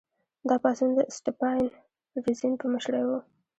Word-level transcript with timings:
دا 0.47 0.55
پاڅون 0.63 0.89
د 0.95 0.99
اسټپان 1.11 1.57
رزین 2.25 2.53
په 2.61 2.65
مشرۍ 2.73 3.03
و. 3.07 3.11